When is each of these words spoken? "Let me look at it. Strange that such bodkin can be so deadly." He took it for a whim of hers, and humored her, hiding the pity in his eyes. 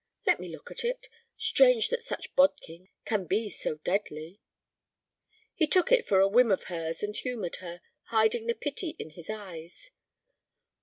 "Let 0.25 0.39
me 0.39 0.47
look 0.49 0.71
at 0.71 0.83
it. 0.83 1.07
Strange 1.37 1.89
that 1.89 2.01
such 2.01 2.33
bodkin 2.35 2.89
can 3.05 3.25
be 3.27 3.51
so 3.51 3.75
deadly." 3.83 4.41
He 5.53 5.67
took 5.67 5.91
it 5.91 6.07
for 6.07 6.19
a 6.19 6.27
whim 6.27 6.49
of 6.49 6.63
hers, 6.73 7.03
and 7.03 7.15
humored 7.15 7.57
her, 7.57 7.81
hiding 8.05 8.47
the 8.47 8.55
pity 8.55 8.95
in 8.97 9.11
his 9.11 9.29
eyes. 9.29 9.91